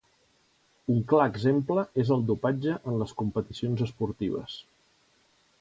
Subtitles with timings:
[0.93, 4.61] Un clar exemple és el dopatge en les competicions esportives.